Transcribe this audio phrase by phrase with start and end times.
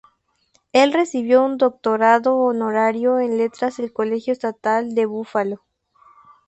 [0.73, 5.61] Él recibió un doctorado honorario en letras del Colegio Estatal de Buffalo.